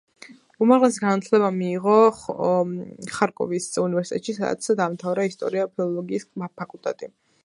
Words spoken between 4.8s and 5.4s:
დაამთავრა